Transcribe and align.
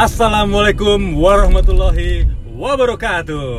Assalamualaikum 0.00 1.20
warahmatullahi 1.20 2.24
wabarakatuh. 2.56 3.52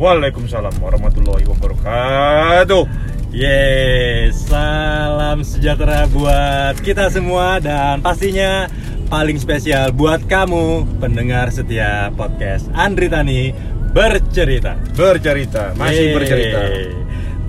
Waalaikumsalam 0.00 0.72
warahmatullahi 0.80 1.44
wabarakatuh. 1.44 2.88
Yes, 3.28 4.48
salam 4.48 5.44
sejahtera 5.44 6.08
buat 6.08 6.80
kita 6.80 7.12
semua 7.12 7.60
dan 7.60 8.00
pastinya 8.00 8.72
paling 9.12 9.36
spesial 9.36 9.92
buat 9.92 10.24
kamu 10.24 10.88
pendengar 11.04 11.52
setia 11.52 12.08
podcast 12.16 12.64
Andri 12.72 13.12
Tani 13.12 13.52
bercerita. 13.92 14.80
Bercerita, 14.96 15.76
masih 15.76 16.00
Yeay. 16.00 16.16
bercerita. 16.16 16.60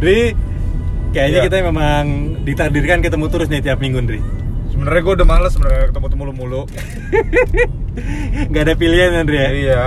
Dri, 0.04 0.36
kayaknya 1.16 1.40
Ya. 1.40 1.46
kita 1.48 1.58
memang 1.72 2.04
ditakdirkan 2.44 3.00
ketemu 3.00 3.32
terus 3.32 3.48
nih 3.48 3.64
tiap 3.64 3.80
minggu, 3.80 4.04
Dri. 4.04 4.20
Sebenarnya 4.76 5.02
gue 5.08 5.14
udah 5.24 5.28
males 5.32 5.56
sebenarnya 5.56 5.88
ketemu 5.88 6.08
temu 6.12 6.20
mulu-mulu. 6.28 6.62
Gak 8.54 8.64
ada 8.68 8.76
pilihan, 8.76 9.12
Andri 9.16 9.38
ya. 9.40 9.50
Iya. 9.52 9.84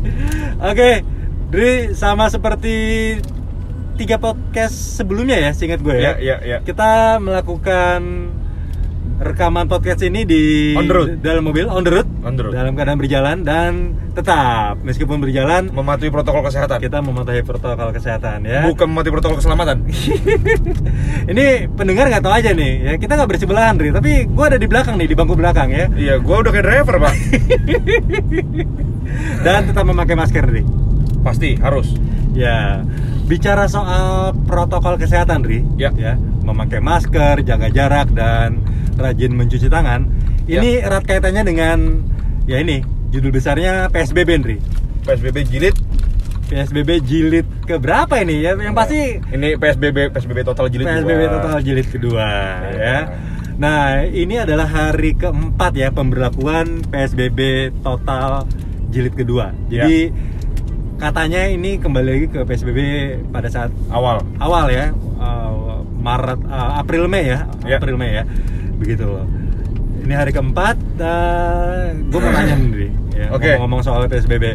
Oke, 0.70 0.90
Dri 1.50 1.94
sama 1.94 2.26
seperti 2.26 2.74
tiga 3.96 4.20
podcast 4.20 5.00
sebelumnya 5.00 5.40
ya, 5.40 5.50
seingat 5.56 5.80
gue 5.80 5.96
ya. 5.96 6.00
Iya, 6.00 6.12
iya, 6.20 6.36
iya. 6.44 6.58
Kita 6.62 7.16
melakukan 7.22 8.00
rekaman 9.16 9.64
podcast 9.64 10.04
ini 10.04 10.28
di 10.28 10.76
On 10.76 10.84
the 10.84 10.92
road. 10.92 11.08
dalam 11.24 11.40
mobil 11.42 11.64
on 11.66 11.80
the 11.80 11.88
road, 11.90 12.08
On 12.20 12.36
the 12.36 12.44
road. 12.44 12.52
dalam 12.52 12.76
keadaan 12.76 13.00
berjalan 13.00 13.36
dan 13.42 13.96
tetap 14.12 14.76
meskipun 14.80 15.20
berjalan 15.20 15.68
Mematuhi 15.68 16.08
protokol 16.08 16.44
kesehatan. 16.44 16.80
kita 16.80 17.00
mematuhi 17.00 17.40
protokol 17.40 17.92
kesehatan 17.92 18.44
ya. 18.44 18.68
Bukan 18.68 18.86
mematuhi 18.88 19.12
protokol 19.12 19.36
keselamatan. 19.40 19.88
Ini 21.32 21.44
pendengar 21.72 22.08
nggak 22.08 22.22
tahu 22.22 22.34
aja 22.34 22.52
nih, 22.52 22.72
ya 22.82 22.92
kita 22.96 23.16
nggak 23.16 23.30
bersebelahan, 23.30 23.74
Dri, 23.76 23.88
tapi 23.88 24.24
gue 24.24 24.44
ada 24.44 24.60
di 24.60 24.68
belakang 24.68 25.00
nih, 25.00 25.08
di 25.08 25.16
bangku 25.16 25.34
belakang 25.34 25.68
ya, 25.72 25.88
iya, 25.96 26.14
gue 26.20 26.36
udah 26.36 26.52
kayak 26.52 26.64
driver, 26.64 26.96
Pak. 27.00 27.14
dan 29.44 29.60
tetap 29.64 29.84
memakai 29.84 30.14
masker, 30.14 30.44
Dri. 30.44 30.62
Pasti 31.24 31.56
harus. 31.56 31.96
Ya, 32.36 32.84
bicara 33.24 33.64
soal 33.66 34.36
protokol 34.44 35.00
kesehatan, 35.00 35.40
Ri. 35.40 35.64
Ya. 35.76 35.90
memakai 36.46 36.78
masker, 36.78 37.42
jaga 37.42 37.66
jarak 37.68 38.14
dan 38.14 38.62
rajin 38.96 39.32
mencuci 39.32 39.66
tangan. 39.66 40.08
Ya. 40.44 40.58
Ini 40.58 40.82
erat 40.82 41.04
kaitannya 41.04 41.42
dengan 41.42 41.78
ya 42.44 42.58
ini 42.58 42.80
judul 43.08 43.30
besarnya 43.30 43.86
PSBB, 43.88 44.30
Ri. 44.40 44.56
PSBB 45.02 45.36
jilid. 45.44 45.76
PSBB 46.46 47.02
jilid 47.02 47.46
ke 47.62 47.74
berapa 47.76 48.16
ini 48.16 48.38
ya? 48.40 48.54
Yang 48.54 48.70
pasti 48.72 49.00
Ini 49.18 49.56
PSBB 49.56 50.14
PSBB 50.14 50.38
total 50.44 50.66
jilid 50.68 50.86
PSBB 50.86 51.20
dua. 51.20 51.34
total 51.36 51.58
jilid 51.60 51.86
kedua 51.88 52.26
Ya. 52.70 52.70
ya. 52.72 52.98
Nah, 53.56 54.04
ini 54.04 54.36
adalah 54.36 54.64
hari 54.64 55.12
keempat 55.12 55.74
ya 55.74 55.88
pemberlakuan 55.88 56.86
PSBB 56.86 57.40
total 57.80 58.46
jilid 58.88 59.12
kedua. 59.12 59.50
Jadi 59.66 60.12
katanya 60.96 61.44
ini 61.44 61.76
kembali 61.76 62.08
lagi 62.08 62.26
ke 62.30 62.40
PSBB 62.42 62.78
pada 63.28 63.48
saat 63.48 63.68
Awal. 63.90 64.22
awal 64.38 64.70
ya 64.70 64.94
uh, 65.18 65.82
Maret 65.94 66.40
uh, 66.42 66.78
April 66.78 67.04
Mei 67.04 67.26
ya 67.26 67.44
Ya. 67.64 67.76
April 67.76 67.96
Mei 67.96 68.14
ya 68.14 68.24
begitu 68.78 69.04
loh. 69.04 69.26
Ini 70.06 70.14
hari 70.14 70.30
keempat 70.30 70.76
gue 72.06 72.20
mau 72.20 72.30
nanya 72.30 72.54
nih 72.54 72.90
ya, 73.16 73.26
Oke. 73.34 73.58
ngomong 73.58 73.82
soal 73.82 74.06
PSBB 74.06 74.54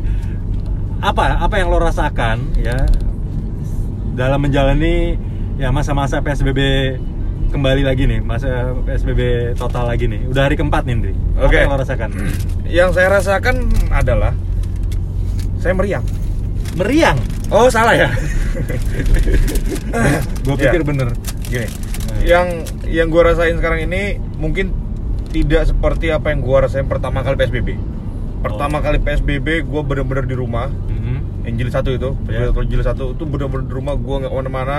apa 1.01 1.41
apa 1.41 1.55
yang 1.57 1.73
lo 1.73 1.81
rasakan 1.81 2.55
ya 2.55 2.77
dalam 4.13 4.39
menjalani 4.39 5.17
ya 5.57 5.73
masa-masa 5.73 6.21
PSBB 6.21 6.59
kembali 7.51 7.83
lagi 7.83 8.07
nih 8.07 8.23
masa 8.23 8.71
PSBB 8.87 9.53
total 9.59 9.91
lagi 9.91 10.07
nih? 10.07 10.23
Udah 10.29 10.47
hari 10.47 10.55
keempat 10.55 10.87
nih 10.87 10.95
Ndri 11.03 11.13
apa 11.41 11.51
yang 11.51 11.69
lo 11.73 11.77
rasakan? 11.81 12.09
Yang 12.71 12.89
saya 12.95 13.07
rasakan 13.11 13.55
adalah 13.91 14.31
saya 15.59 15.75
meriang. 15.75 16.05
meriang? 16.79 17.19
Oh, 17.51 17.67
salah 17.67 17.93
ya? 17.93 18.07
gue 20.47 20.55
pikir 20.55 20.81
bener. 20.87 21.11
Gini. 21.51 21.90
Yang 22.21 22.47
yang 22.85 23.07
gua 23.09 23.33
rasain 23.33 23.57
sekarang 23.57 23.85
ini 23.85 24.01
mungkin 24.37 24.71
tidak 25.31 25.65
seperti 25.65 26.11
apa 26.11 26.29
yang 26.29 26.43
gua 26.43 26.67
rasain 26.67 26.85
pertama 26.85 27.23
kali 27.23 27.35
PSBB. 27.35 27.69
Pertama 28.41 28.77
Oh. 28.77 28.83
kali 28.83 28.97
PSBB 28.97 29.63
gua 29.63 29.81
bener-bener 29.81 30.25
di 30.25 30.33
rumah. 30.33 30.69
Mhm. 30.69 31.45
Yang 31.45 31.53
jilid 31.57 31.73
satu 31.73 31.89
itu. 31.91 32.09
PSBB 32.25 32.67
jilid 32.67 32.85
satu 32.85 33.13
itu 33.13 33.23
bener-bener 33.25 33.65
di 33.65 33.73
rumah 33.73 33.95
gua 33.95 34.21
nggak 34.21 34.31
ke 34.31 34.37
mana-mana. 34.37 34.77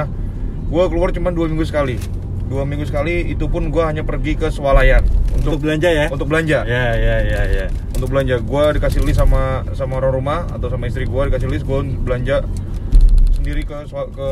Gua 0.69 0.87
keluar 0.89 1.11
cuma 1.11 1.31
dua 1.31 1.51
minggu 1.51 1.65
sekali. 1.65 1.99
Dua 2.47 2.63
minggu 2.63 2.85
sekali 2.85 3.33
itu 3.33 3.49
pun 3.49 3.73
gua 3.73 3.89
hanya 3.89 4.05
pergi 4.05 4.37
ke 4.37 4.53
swalayan 4.53 5.01
untuk 5.33 5.57
untuk 5.57 5.65
belanja 5.65 5.89
ya 5.89 6.07
untuk 6.13 6.29
belanja. 6.29 6.69
ya 6.69 6.85
ya 6.93 7.17
ya 7.25 7.43
ya 7.49 7.67
Untuk 7.97 8.13
belanja 8.13 8.37
gua 8.45 8.77
dikasih 8.77 9.01
list 9.01 9.17
sama 9.17 9.65
sama 9.73 9.97
orang 9.97 10.13
rumah 10.13 10.41
atau 10.53 10.69
sama 10.69 10.85
istri 10.85 11.09
gua 11.09 11.33
dikasih 11.33 11.49
list 11.49 11.65
gua 11.65 11.81
belanja 11.81 12.45
sendiri 13.33 13.65
ke 13.65 13.89
ke 13.89 14.29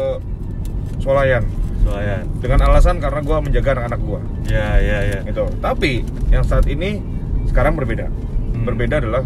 swalayan 1.01 1.49
soalnya 1.81 2.25
dengan 2.41 2.61
alasan 2.69 3.01
karena 3.01 3.21
gua 3.25 3.41
menjaga 3.41 3.77
anak-anak 3.77 4.01
gua. 4.05 4.21
Ya 4.47 4.77
ya 4.79 4.99
ya 5.07 5.19
gitu. 5.25 5.49
Tapi 5.61 6.05
yang 6.29 6.45
saat 6.45 6.69
ini 6.69 7.01
sekarang 7.49 7.75
berbeda. 7.75 8.07
Hmm. 8.07 8.67
berbeda 8.67 9.01
adalah 9.01 9.25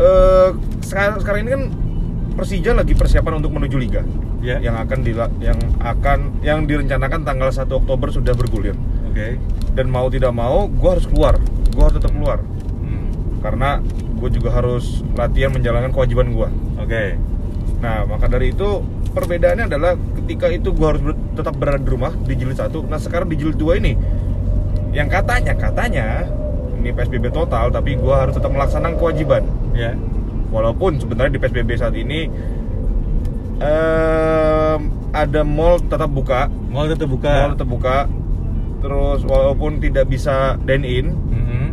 eh 0.00 0.48
sekarang 0.82 1.20
sekarang 1.20 1.40
ini 1.44 1.50
kan 1.52 1.64
Persija 2.34 2.74
lagi 2.74 2.98
persiapan 2.98 3.38
untuk 3.38 3.54
menuju 3.54 3.78
liga. 3.78 4.02
Ya. 4.44 4.60
yang 4.60 4.76
akan 4.76 5.00
dila- 5.00 5.32
yang 5.40 5.56
akan 5.80 6.44
yang 6.44 6.68
direncanakan 6.68 7.24
tanggal 7.24 7.48
1 7.48 7.80
Oktober 7.80 8.12
sudah 8.12 8.36
bergulir. 8.36 8.76
Oke. 9.08 9.40
Dan 9.72 9.88
mau 9.88 10.10
tidak 10.12 10.34
mau 10.36 10.68
gua 10.68 10.98
harus 10.98 11.06
keluar. 11.08 11.40
Gua 11.72 11.88
harus 11.88 11.96
tetap 11.96 12.12
keluar. 12.12 12.42
Hmm. 12.84 13.08
karena 13.40 13.80
gue 14.24 14.40
juga 14.40 14.56
harus 14.56 15.04
latihan 15.20 15.52
menjalankan 15.52 15.92
kewajiban 15.92 16.32
gua. 16.32 16.48
Oke. 16.80 17.20
Nah, 17.84 18.08
maka 18.08 18.24
dari 18.24 18.56
itu 18.56 18.80
perbedaannya 19.14 19.64
adalah 19.64 19.94
ketika 20.16 20.50
itu 20.50 20.68
gua 20.70 20.92
harus 20.92 21.02
ber- 21.02 21.20
tetap 21.32 21.54
berada 21.54 21.78
di 21.78 21.88
rumah 21.88 22.12
di 22.18 22.34
jilid 22.34 22.54
satu. 22.54 22.82
Nah, 22.82 22.98
sekarang 22.98 23.26
di 23.26 23.36
jilid 23.36 23.54
dua 23.54 23.78
ini 23.78 23.94
yang 24.90 25.06
katanya 25.06 25.54
katanya 25.54 26.26
ini 26.76 26.90
PSBB 26.90 27.30
total 27.30 27.66
tapi 27.68 27.94
gua 27.94 28.26
harus 28.26 28.34
tetap 28.34 28.50
melaksanakan 28.50 28.94
kewajiban. 28.94 29.42
ya 29.72 29.94
Walaupun 30.50 30.98
sebenarnya 30.98 31.34
di 31.34 31.40
PSBB 31.40 31.70
saat 31.74 31.94
ini 31.94 32.30
em, 33.58 34.80
ada 35.10 35.40
mall 35.42 35.78
tetap 35.80 36.10
buka, 36.10 36.46
mau 36.68 36.84
tetap 36.84 37.06
buka 37.06 37.32
mall 37.40 37.54
tetap 37.54 37.68
buka. 37.68 37.98
Terus 38.78 39.24
walaupun 39.24 39.80
tidak 39.80 40.06
bisa 40.06 40.60
dine 40.60 40.84
in, 40.84 41.06
Mhm. 41.10 41.66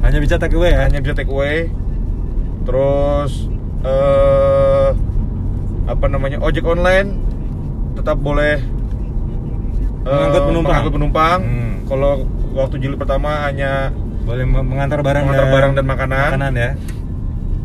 hanya 0.00 0.18
bisa 0.18 0.38
take 0.38 0.56
away 0.56 0.72
ya 0.72 0.88
hanya 0.88 0.98
bisa 0.98 1.12
take 1.12 1.28
away. 1.28 1.68
Terus 2.64 3.46
eh 3.80 4.90
apa 5.84 6.06
namanya 6.06 6.38
ojek 6.38 6.62
online 6.62 7.16
tetap 7.92 8.16
boleh 8.16 8.60
eh, 10.00 10.06
Mengangkut 10.06 10.42
penumpang. 10.42 10.70
mengangkut 10.70 10.94
penumpang. 10.94 11.38
Hmm. 11.40 11.74
Kalau 11.84 12.12
waktu 12.52 12.76
jilid 12.78 12.96
pertama 12.96 13.44
hanya 13.44 13.90
boleh 14.20 14.44
me- 14.44 14.62
mengantar 14.62 15.00
barang 15.00 15.22
Mengantar 15.22 15.48
barang 15.48 15.72
dan 15.72 15.84
makanan. 15.84 16.28
makanan 16.28 16.52
ya 16.54 16.70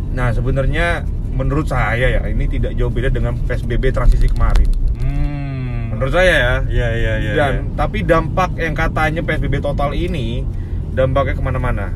nah 0.09 0.31
sebenarnya 0.31 1.03
menurut 1.29 1.67
saya 1.67 2.07
ya 2.09 2.21
ini 2.23 2.47
tidak 2.47 2.71
jauh 2.73 2.87
beda 2.87 3.09
dengan 3.09 3.35
PSBB 3.37 3.91
transisi 3.91 4.25
kemarin. 4.25 4.63
hmm. 4.95 5.91
Menurut 5.91 6.11
saya 6.13 6.31
ya. 6.31 6.53
ya 6.65 6.87
ya 6.89 7.13
ya 7.17 7.31
Dan 7.33 7.53
ya. 7.53 7.75
tapi 7.75 7.99
dampak 8.01 8.55
yang 8.55 8.71
katanya 8.71 9.19
PSBB 9.21 9.59
total 9.59 9.91
ini 9.91 10.47
dampaknya 10.89 11.35
ke 11.35 11.43
mana-mana. 11.43 11.91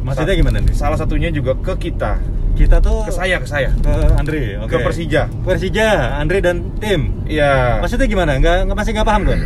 maksudnya 0.00 0.34
gimana 0.34 0.58
nih 0.58 0.70
Salah 0.70 0.94
satunya 0.94 1.30
juga 1.30 1.54
ke 1.54 1.78
kita, 1.80 2.18
kita 2.54 2.78
tuh 2.78 3.02
ke 3.02 3.12
saya, 3.12 3.36
ke 3.42 3.48
saya, 3.50 3.70
ke 3.74 3.92
Andre 4.14 4.62
oke. 4.62 4.70
Ke 4.70 4.76
Persija. 4.86 5.26
Persija 5.42 6.18
Andre 6.18 6.38
dan 6.38 6.70
tim. 6.78 7.26
Iya. 7.26 7.82
maksudnya 7.82 8.06
gimana? 8.06 8.38
Nggak 8.38 8.70
nggak- 8.70 8.78
masih 8.78 8.92
nggak 8.94 9.08
paham 9.08 9.22
gue 9.26 9.38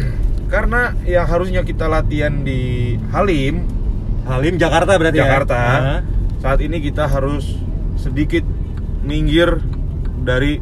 Karena 0.49 0.97
yang 1.05 1.29
harusnya 1.29 1.61
kita 1.61 1.89
latihan 1.89 2.41
di 2.41 2.97
Halim, 3.13 3.69
Halim 4.25 4.57
Jakarta 4.57 4.97
berarti 4.97 5.21
Jakarta, 5.21 5.61
ya 5.61 5.97
saat 6.39 6.63
ini 6.65 6.79
kita 6.79 7.05
harus 7.05 7.45
sedikit 8.01 8.47
minggir 9.05 9.61
dari 10.23 10.57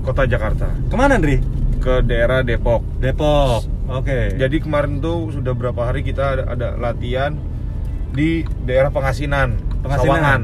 kota 0.00 0.24
Jakarta. 0.26 0.72
Ke 0.88 0.94
mana 0.96 1.20
Andre? 1.20 1.38
Ke 1.78 2.02
daerah 2.02 2.42
Depok. 2.42 2.82
Depok 2.98 3.62
oke. 3.90 4.38
Jadi 4.38 4.56
kemarin 4.62 5.02
tuh 5.02 5.34
sudah 5.34 5.52
berapa 5.52 5.80
hari 5.82 6.06
kita 6.06 6.38
ada, 6.38 6.44
ada 6.50 6.68
latihan 6.78 7.36
di 8.10 8.42
daerah 8.66 8.90
Pengasinan, 8.90 9.54
Pengasinan. 9.82 10.06
Sawangan, 10.06 10.40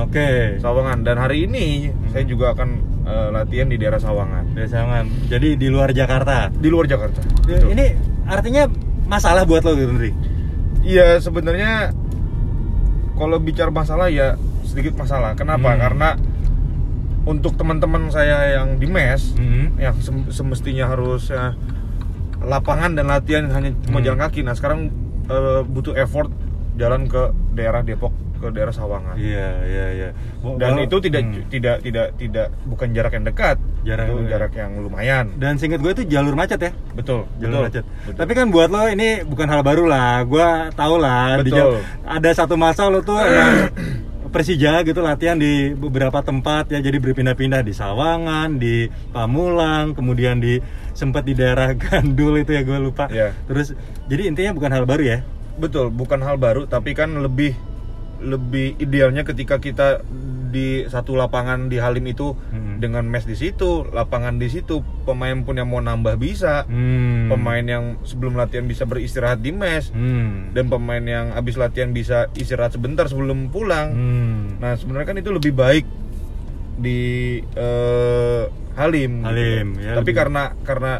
oke 0.00 0.28
Sawangan. 0.58 1.02
Dan 1.02 1.16
hari 1.16 1.44
ini 1.44 1.64
saya 2.08 2.22
juga 2.22 2.52
akan 2.52 2.68
eh, 3.02 3.28
latihan 3.30 3.66
di 3.66 3.76
daerah 3.76 3.98
Sawangan, 3.98 4.52
Desangan. 4.52 5.04
Jadi 5.26 5.54
di 5.54 5.68
luar 5.68 5.90
Jakarta. 5.90 6.48
di 6.48 6.68
luar 6.68 6.86
Jakarta. 6.86 7.20
Betul. 7.42 7.72
Ini 7.72 7.86
artinya 8.24 8.68
masalah 9.04 9.42
buat 9.42 9.62
lo 9.62 9.72
gitu, 9.72 9.90
Ndri? 9.90 10.12
Iya 10.80 11.18
sebenarnya 11.18 11.92
kalau 13.14 13.36
bicara 13.38 13.68
masalah 13.68 14.08
ya 14.08 14.38
sedikit 14.62 14.94
masalah. 14.94 15.34
Kenapa? 15.34 15.70
Hmm. 15.70 15.80
Karena 15.80 16.08
untuk 17.24 17.54
teman-teman 17.54 18.08
saya 18.08 18.56
yang 18.56 18.76
di 18.76 18.86
mes 18.86 19.34
Mhm. 19.34 19.64
yang 19.76 19.94
sem- 19.98 20.28
semestinya 20.28 20.88
harus 20.88 21.28
ya, 21.28 21.52
lapangan 22.38 22.94
dan 22.94 23.06
latihan 23.06 23.44
hanya 23.48 23.74
cuma 23.82 23.98
Hmm. 23.98 24.06
jalan 24.06 24.20
kaki. 24.22 24.40
Nah 24.40 24.54
sekarang 24.54 24.88
eh, 25.26 25.60
butuh 25.62 25.92
effort 25.94 26.32
jalan 26.76 27.04
ke 27.04 27.20
daerah 27.52 27.82
Depok 27.82 28.14
ke 28.38 28.46
daerah 28.48 28.70
Sawangan. 28.70 29.14
Iya, 29.14 29.48
iya, 29.62 29.86
iya. 29.92 30.08
Dan 30.56 30.72
Kalau- 30.72 30.84
itu 30.84 30.96
tidak 31.02 31.22
Hmm. 31.22 31.42
tidak 31.46 31.76
tidak 31.80 32.06
tidak 32.14 32.46
bukan 32.64 32.88
jarak 32.90 33.12
yang 33.12 33.26
dekat, 33.26 33.56
Jarak 33.82 34.06
itu 34.06 34.14
yang- 34.16 34.30
jarak 34.30 34.52
yang 34.54 34.70
lumayan. 34.78 35.24
Dan 35.34 35.56
singkat 35.56 35.78
gue 35.78 35.92
itu 35.92 36.04
jalur 36.08 36.32
macet 36.32 36.58
ya. 36.60 36.70
Betul, 36.92 37.26
Jalur 37.36 37.50
betul. 37.52 37.64
macet. 37.66 37.84
betul. 38.04 38.14
Tapi 38.16 38.32
kan 38.32 38.46
buat 38.48 38.68
lo 38.68 38.82
ini 38.86 39.08
bukan 39.22 39.46
hal 39.46 39.60
baru 39.60 39.84
lah. 39.84 40.22
Gua 40.22 40.48
tau 40.72 40.96
lah. 40.96 41.38
di 41.38 41.50
Betul. 41.50 41.82
ada 42.02 42.30
satu 42.30 42.54
masa 42.54 42.86
lo 42.86 43.00
tuh 43.00 43.18
emang 43.18 43.50
Persija 44.28 44.84
gitu 44.84 45.00
latihan 45.00 45.34
di 45.34 45.72
beberapa 45.72 46.20
tempat 46.20 46.68
ya. 46.68 46.78
Jadi 46.78 47.00
berpindah-pindah 47.00 47.64
di 47.64 47.72
Sawangan, 47.72 48.60
di 48.60 48.84
Pamulang, 49.08 49.96
kemudian 49.96 50.36
di 50.36 50.60
sempat 50.92 51.24
di 51.24 51.32
daerah 51.32 51.72
Gandul 51.80 52.36
itu 52.38 52.52
ya 52.52 52.60
gue 52.60 52.76
lupa. 52.76 53.08
Iya. 53.08 53.32
Terus 53.48 53.72
jadi 54.04 54.28
intinya 54.28 54.52
bukan 54.52 54.70
hal 54.70 54.84
baru 54.84 55.02
ya. 55.02 55.18
Betul, 55.56 55.90
bukan 55.90 56.20
hal 56.20 56.36
baru, 56.36 56.68
tapi 56.68 56.92
kan 56.92 57.10
lebih 57.16 57.50
lebih 58.20 58.74
idealnya 58.76 59.22
ketika 59.22 59.56
kita 59.56 60.02
di 60.48 60.80
satu 60.84 61.12
lapangan 61.12 61.68
di 61.68 61.76
Halim 61.76 62.08
itu 62.08 62.32
Hmm. 62.32 62.80
dengan 62.80 63.04
mes 63.04 63.22
di 63.22 63.34
situ, 63.34 63.84
lapangan 63.84 64.36
di 64.36 64.48
situ, 64.48 64.80
pemain 65.04 65.36
pun 65.38 65.52
yang 65.52 65.68
mau 65.68 65.78
nambah 65.78 66.16
bisa, 66.16 66.64
Hmm. 66.64 67.28
pemain 67.28 67.60
yang 67.60 67.84
sebelum 68.02 68.32
latihan 68.32 68.64
bisa 68.64 68.82
beristirahat 68.82 69.38
di 69.38 69.52
mes, 69.52 69.90
Hmm. 69.90 70.50
dan 70.50 70.66
pemain 70.66 71.00
yang 71.00 71.30
habis 71.30 71.54
latihan 71.54 71.90
bisa 71.90 72.32
istirahat 72.32 72.72
sebentar 72.72 73.04
sebelum 73.04 73.48
pulang. 73.48 73.92
Hmm. 73.92 74.40
Nah 74.56 74.72
sebenarnya 74.74 75.06
kan 75.06 75.18
itu 75.18 75.30
lebih 75.30 75.52
baik 75.52 75.84
di 76.76 77.00
eh, 77.44 78.42
Halim. 78.72 79.20
gitu. 79.20 79.26
Halim, 79.26 79.68
ya, 79.76 79.92
Tapi 79.92 80.06
lebih- 80.06 80.16
karena 80.16 80.42
karena 80.62 80.92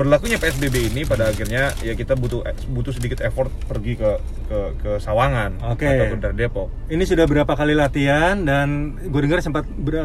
berlakunya 0.00 0.40
PSBB 0.40 0.88
ini 0.88 1.04
pada 1.04 1.28
akhirnya 1.28 1.76
ya 1.78 1.92
kita 1.92 2.16
butuh 2.16 2.40
butuh 2.66 2.88
sedikit 2.88 3.20
effort 3.20 3.52
pergi 3.68 4.00
ke 4.00 4.10
ke 4.48 4.58
ke 4.80 4.90
Sawangan 4.96 5.60
Oke. 5.68 5.84
atau 5.84 6.04
ke 6.08 6.32
Depok. 6.32 6.72
Ini 6.88 7.04
sudah 7.04 7.28
berapa 7.28 7.52
kali 7.52 7.76
latihan 7.76 8.40
dan 8.40 8.96
gue 8.96 9.20
dengar 9.20 9.44
sempat 9.44 9.68
ber- 9.68 10.00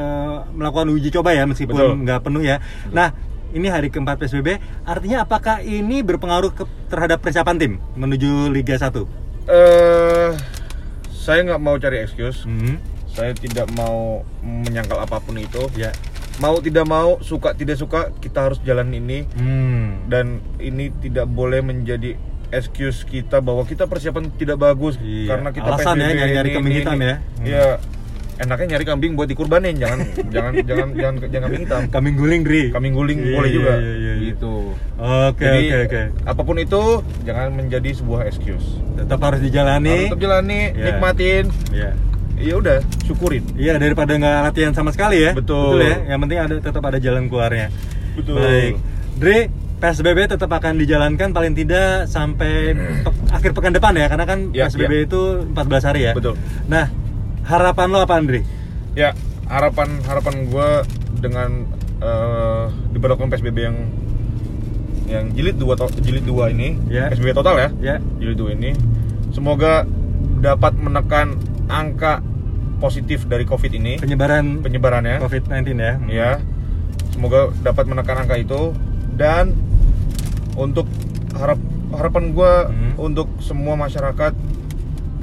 melakukan 0.51 0.91
uji 0.91 1.15
coba 1.15 1.31
ya 1.31 1.47
Betul. 1.47 1.49
meskipun 1.55 1.77
nggak 2.03 2.19
penuh 2.21 2.43
ya. 2.43 2.59
Nah 2.91 3.15
ini 3.55 3.71
hari 3.71 3.87
keempat 3.87 4.19
PSBB, 4.19 4.59
artinya 4.83 5.23
apakah 5.23 5.63
ini 5.63 6.03
berpengaruh 6.03 6.51
ke- 6.51 6.67
terhadap 6.85 7.23
persiapan 7.23 7.55
tim 7.55 7.73
menuju 7.95 8.51
Liga 8.51 8.75
1? 8.75 8.91
Eh 9.47 10.35
saya 11.07 11.39
nggak 11.41 11.61
mau 11.63 11.79
cari 11.79 12.03
excuse. 12.03 12.43
Hmm, 12.43 12.83
Saya 13.07 13.31
tidak 13.31 13.71
mau 13.71 14.27
menyangkal 14.43 14.99
apa 14.99 15.23
pun 15.23 15.39
itu. 15.39 15.71
ya. 15.73 15.87
Mau 16.37 16.59
tidak 16.59 16.83
mau, 16.83 17.17
suka 17.19 17.51
tidak 17.51 17.75
suka, 17.75 18.11
kita 18.15 18.39
harus 18.43 18.59
jalan 18.61 18.91
ini. 18.91 19.23
Hmm. 19.33 20.05
dan 20.05 20.25
ini 20.57 20.93
tidak 20.95 21.25
boleh 21.25 21.59
menjadi 21.59 22.13
excuse 22.47 23.01
kita 23.01 23.39
bahwa 23.39 23.63
kita 23.63 23.83
persiapan 23.83 24.29
tidak 24.31 24.57
bagus 24.57 24.95
Iya. 24.97 25.33
karena 25.33 25.49
kita 25.49 25.65
Alasan 25.67 25.95
ya, 25.95 26.05
PSBB 26.05 26.13
nyari-nyari 26.15 26.45
ini, 26.45 26.55
kambing 26.55 26.75
hitam 26.75 26.95
ini. 26.95 27.03
ya. 27.03 27.15
Hmm. 27.15 27.45
Iya. 27.45 27.67
enaknya 28.35 28.65
nyari 28.69 28.85
kambing 28.85 29.11
buat 29.13 29.25
dikurbanin 29.25 29.75
jangan 29.75 29.99
jangan 30.33 30.53
jangan 30.61 30.87
jangan 30.93 31.13
jangan 31.25 31.41
kambing 31.41 31.63
hitam 31.63 31.81
Kambing 31.87 32.15
guling, 32.15 32.41
Dri. 32.43 32.63
kambing 32.69 32.93
guling 32.93 33.17
Iya, 33.17 33.31
boleh 33.31 33.47
iya, 33.47 33.55
juga 33.55 33.73
iya, 33.73 33.93
iya. 33.95 34.13
gitu 34.21 34.53
Oke, 34.95 35.41
Jadi, 35.41 35.61
oke, 35.65 35.77
oke. 35.81 36.01
apa 36.25 36.41
pun 36.43 36.57
itu 36.57 36.81
jangan 37.23 37.47
menjadi 37.49 37.89
sebuah 37.93 38.21
excuse 38.25 38.67
Tetap 38.93 39.19
harus 39.21 39.39
dijalani. 39.39 39.87
Harus 39.89 40.05
tetap 40.05 40.21
jalani 40.21 40.59
Iya. 40.69 40.83
nikmatin 40.85 41.43
Iya. 41.71 41.91
Ya 42.37 42.53
udah 42.55 42.77
syukurin 43.01 43.43
Iya 43.53 43.75
daripada 43.75 44.11
nggak 44.11 44.37
latihan 44.43 44.71
sama 44.71 44.89
sekali 44.89 45.21
ya. 45.21 45.31
Betul. 45.31 45.79
ya. 45.79 46.03
Yang 46.07 46.19
penting 46.21 46.39
ada 46.39 46.55
tetap 46.59 46.83
ada 46.83 46.97
jalan 46.97 47.25
keluarnya. 47.25 47.67
Betul. 48.13 48.37
Baik. 48.37 48.73
Dri, 49.15 49.39
PSBB 49.75 50.19
tetap 50.29 50.49
akan 50.49 50.75
dijalankan 50.75 51.29
paling 51.29 51.53
tidak 51.53 52.05
sampai 52.05 52.75
pe- 52.75 53.15
akhir 53.29 53.51
pekan 53.51 53.71
depan 53.71 53.93
ya, 53.93 54.07
karena 54.07 54.25
kan 54.25 54.39
Ya, 54.49 54.67
PSBB 54.67 55.05
itu 55.05 55.21
14 55.51 55.83
hari 55.85 56.01
ya. 56.01 56.11
Betul. 56.11 56.35
Nah, 56.65 56.91
harapan 57.43 57.87
lo 57.87 57.99
apa, 57.99 58.15
Andri? 58.15 58.41
ya 58.91 59.11
harapan 59.45 59.99
harapan 60.01 60.47
gue 60.47 60.69
dengan 61.19 61.67
eh, 61.97 62.63
diberlakukan 62.89 63.27
psbb 63.29 63.57
yang 63.61 63.77
yang 65.05 65.25
jilid 65.31 65.55
dua 65.55 65.75
jilid 65.99 66.23
dua 66.23 66.47
ini 66.47 66.79
Ya. 66.87 67.11
psbb 67.11 67.35
total 67.35 67.55
ya 67.57 67.69
Ya. 67.77 67.95
jilid 68.15 68.35
dua 68.35 68.51
ini 68.51 68.71
semoga 69.29 69.83
dapat 70.39 70.73
menekan 70.75 71.35
angka 71.67 72.21
positif 72.77 73.25
dari 73.25 73.47
covid 73.47 73.71
ini. 73.71 73.97
Penyebaran 73.97 74.61
penyebarannya 74.61 75.17
COVID-19 75.23 75.79
ya. 75.79 75.93
ya 76.11 76.31
semoga 77.11 77.49
dapat 77.63 77.87
menekan 77.87 78.27
angka 78.27 78.35
itu. 78.35 78.75
Dan 79.15 79.55
untuk 80.59 80.87
harap 81.35 81.59
harapan 81.95 82.23
gue 82.31 82.53
Hmm. 82.67 82.93
untuk 82.99 83.27
semua 83.39 83.79
masyarakat 83.79 84.35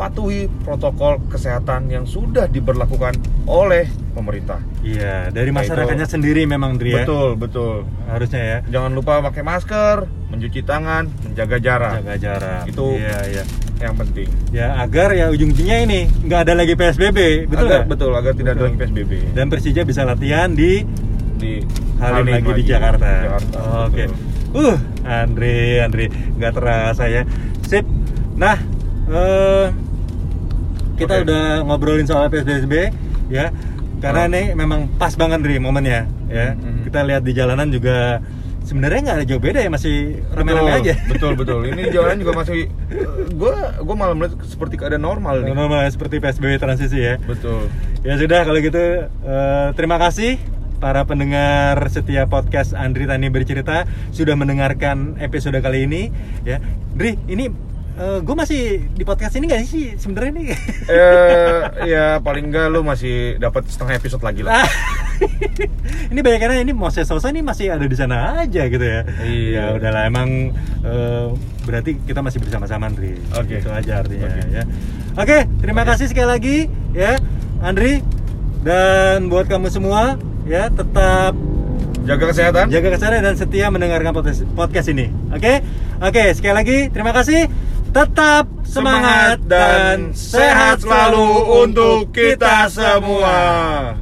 patuhi 0.02 0.50
protokol 0.60 1.22
kesehatan 1.26 1.86
yang 1.86 2.02
sudah 2.04 2.46
diberlakukan 2.46 3.14
oleh 3.44 3.86
pemerintah 4.12 4.58
Iya, 4.82 5.30
dari 5.30 5.48
Nah, 5.48 5.62
masyarakatnya 5.62 6.04
itu- 6.04 6.14
sendiri 6.18 6.42
memang, 6.44 6.74
Dri 6.74 6.90
ya. 6.90 7.06
betul 7.06 7.38
betul 7.38 7.86
Harusnya 8.04 8.42
ya. 8.42 8.58
jangan 8.68 8.90
lupa 8.92 9.22
pakai 9.22 9.40
masker 9.40 9.96
mencuci 10.26 10.60
tangan 10.62 11.06
menjaga 11.22 11.56
jarak 11.56 11.92
Jaga 12.02 12.14
jarak. 12.18 12.62
Itu- 12.66 12.98
Iya, 12.98 13.18
iya. 13.30 13.44
yang 13.78 13.94
penting 13.94 14.26
Ya 14.50 14.66
agar 14.76 15.10
ya 15.12 15.26
ujung-ujungnya 15.28 15.78
ini 15.80 16.00
nggak 16.20 16.40
ada 16.40 16.54
lagi 16.56 16.74
PSBB, 16.74 17.46
betul 17.46 17.66
agar 17.68 17.80
betul 17.84 18.10
agar 18.12 18.32
tidak 18.32 18.50
ada 18.52 18.58
Betul. 18.58 18.66
lagi 18.68 18.78
psbb 18.80 19.12
Dan 19.32 19.46
Persija 19.48 19.82
bisa 19.82 20.02
latihan 20.02 20.50
di 20.50 20.82
di 21.32 21.62
Halim 21.98 22.26
lagi 22.28 22.50
di 22.52 22.64
Jakarta. 22.64 23.06
Jakarta, 23.24 23.58
Oke. 23.86 24.04
betul. 24.06 24.18
Uh, 24.52 24.76
Andre, 25.02 25.54
Andre, 25.80 26.04
nggak 26.36 26.52
terasa 26.52 27.06
ya. 27.06 27.22
Sip. 27.62 27.82
Nah, 28.34 28.54
eh, 29.08 29.66
kita 31.02 31.14
Oke. 31.18 31.24
udah 31.26 31.42
ngobrolin 31.62 32.06
soal 32.06 32.26
PSBB 32.26 32.94
ya. 33.28 33.50
Karena 33.98 34.26
Oh. 34.26 34.30
ini 34.30 34.42
memang 34.52 34.90
pas 34.96 35.14
banget 35.14 35.38
Dri 35.40 35.58
momennya 35.58 36.06
ya. 36.26 36.54
Mhm. 36.54 36.86
Kita 36.86 37.02
lihat 37.02 37.22
di 37.22 37.32
jalanan 37.32 37.68
juga 37.68 38.18
sebenarnya 38.62 38.98
nggak 39.02 39.16
ada 39.18 39.26
jauh 39.26 39.42
beda 39.42 39.58
ya 39.58 39.66
masih 39.68 39.94
rame-rame 40.30 40.70
aja. 40.72 40.94
betul 41.10 41.34
betul 41.34 41.66
ini 41.66 41.90
jalanan 41.90 42.14
juga 42.16 42.32
masih 42.36 42.70
gue 43.40 43.54
gue 43.78 43.96
malah 43.96 44.14
melihat 44.14 44.38
seperti 44.42 44.74
keadaan 44.76 45.02
normal 45.02 45.42
nih 45.42 45.50
Normal 45.50 45.82
seperti 45.88 46.18
PSBB 46.18 46.58
transisi 46.58 46.98
ya. 46.98 47.18
betul 47.20 47.66
Ya 48.02 48.14
sudah 48.18 48.42
kalau 48.42 48.58
gitu 48.58 48.82
eh, 49.06 49.68
terima 49.74 49.98
kasih 49.98 50.38
para 50.78 51.02
pendengar 51.02 51.78
setia 51.86 52.26
podcast 52.26 52.74
Andri 52.74 53.06
Tani 53.06 53.30
bercerita 53.30 53.86
sudah 54.10 54.34
mendengarkan 54.34 55.14
episode 55.18 55.54
kali 55.58 55.86
ini 55.86 56.10
ya. 56.42 56.58
Dri, 56.92 57.14
ini 57.24 57.46
gue 57.92 58.34
masih 58.34 58.62
di 58.88 59.04
podcast 59.04 59.36
ini 59.36 59.46
gak 59.46 59.68
sih 59.68 59.94
sebenarnya 60.00 60.32
nih? 60.32 60.46
eh 60.88 61.58
ya 61.86 62.06
paling 62.18 62.48
enggak 62.48 62.72
lu 62.72 62.80
masih 62.80 63.36
dapat 63.36 63.68
setengah 63.68 64.00
episode 64.00 64.24
lagi 64.24 64.40
lah 64.42 64.64
Ah, 64.64 64.68
ini 66.10 66.18
banyak 66.18 66.40
karena 66.40 66.56
ini 66.64 66.72
mau 66.74 66.90
selesai 66.90 67.30
ini 67.30 67.44
masih 67.44 67.70
ada 67.70 67.86
di 67.86 67.94
sana 67.94 68.42
aja 68.42 68.66
gitu 68.66 68.82
ya. 68.82 69.06
Iya. 69.22 69.54
Ya 69.54 69.64
udahlah 69.78 70.02
emang 70.08 70.50
eh, 70.82 71.26
berarti 71.62 71.94
kita 72.02 72.24
masih 72.24 72.42
bersama-sama 72.42 72.90
Andri. 72.90 73.14
Oke. 73.38 73.62
Itu 73.62 73.70
aja 73.70 74.02
artinya 74.02 74.26
Oke. 74.26 74.42
ya. 74.50 74.62
Oke, 75.14 75.38
terima 75.62 75.86
kasih 75.86 76.10
sekali 76.10 76.26
lagi 76.26 76.56
ya 76.90 77.20
Andri 77.62 78.02
dan 78.66 79.30
buat 79.30 79.46
kamu 79.46 79.70
semua 79.70 80.18
ya 80.42 80.66
tetap 80.72 81.38
jaga 82.02 82.24
kesehatan 82.34 82.66
jaga 82.66 82.88
kesehatan 82.98 83.20
dan 83.22 83.34
setia 83.38 83.70
mendengarkan 83.70 84.10
podcast, 84.10 84.42
podcast 84.58 84.90
ini. 84.90 85.06
Oke? 85.30 85.62
Oke, 86.02 86.34
sekali 86.34 86.54
lagi 86.56 86.78
terima 86.90 87.14
kasih. 87.14 87.46
Tetap 87.92 88.48
semangat, 88.64 89.44
dan 89.44 90.16
sehat 90.16 90.80
selalu 90.80 91.60
untuk 91.68 92.08
kita 92.08 92.64
semua. 92.72 93.92